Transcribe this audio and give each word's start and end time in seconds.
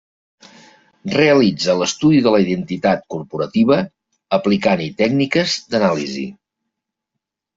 Realitza 1.15 1.75
l'estudi 1.81 2.21
de 2.27 2.31
la 2.35 2.39
identitat 2.45 3.05
corporativa 3.15 3.77
aplicant-hi 4.39 4.89
tècniques 5.03 5.59
d'anàlisi. 5.75 6.27